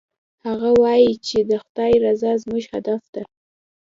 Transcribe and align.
هغه 0.45 0.69
وایي 0.81 1.13
چې 1.27 1.37
د 1.49 1.51
خدای 1.63 1.93
رضا 2.05 2.31
زموږ 2.43 2.63
هدف 2.73 3.01
ده 3.13 3.23